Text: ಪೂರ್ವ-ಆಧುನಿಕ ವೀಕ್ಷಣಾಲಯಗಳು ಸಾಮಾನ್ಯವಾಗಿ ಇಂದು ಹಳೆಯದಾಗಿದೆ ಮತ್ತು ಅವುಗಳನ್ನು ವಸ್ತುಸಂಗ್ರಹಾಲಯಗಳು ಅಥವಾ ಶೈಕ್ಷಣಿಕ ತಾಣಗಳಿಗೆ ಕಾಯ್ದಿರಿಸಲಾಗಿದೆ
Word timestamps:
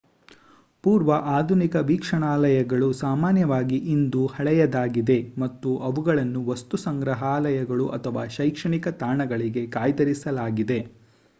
ಪೂರ್ವ-ಆಧುನಿಕ 0.83 1.75
ವೀಕ್ಷಣಾಲಯಗಳು 1.89 2.87
ಸಾಮಾನ್ಯವಾಗಿ 3.01 3.77
ಇಂದು 3.91 4.21
ಹಳೆಯದಾಗಿದೆ 4.27 5.17
ಮತ್ತು 5.39 5.73
ಅವುಗಳನ್ನು 5.89 6.41
ವಸ್ತುಸಂಗ್ರಹಾಲಯಗಳು 6.47 7.85
ಅಥವಾ 7.99 8.23
ಶೈಕ್ಷಣಿಕ 8.37 8.87
ತಾಣಗಳಿಗೆ 9.01 9.65
ಕಾಯ್ದಿರಿಸಲಾಗಿದೆ 9.77 10.79